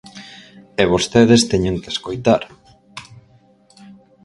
[0.81, 2.41] E vostedes teñen que escoitar.